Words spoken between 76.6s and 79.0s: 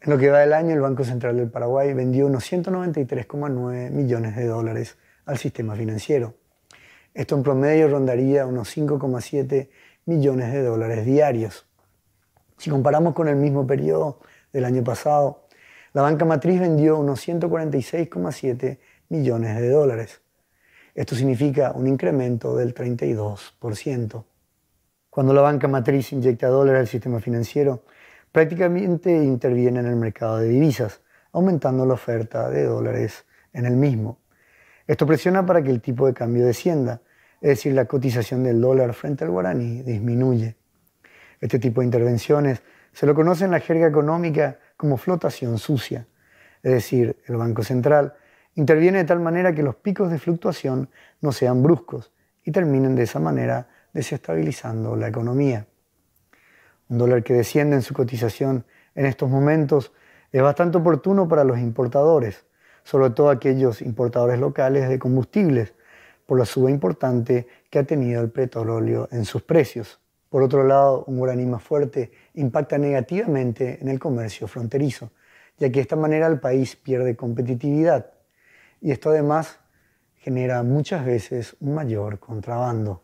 pierde competitividad y